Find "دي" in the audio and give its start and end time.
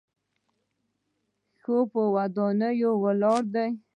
3.53-3.67